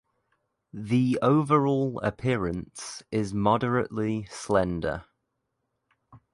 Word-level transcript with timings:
The 0.73 1.19
overall 1.21 1.99
appearance 2.03 3.03
is 3.11 3.35
moderately 3.35 4.25
slender. 4.31 5.05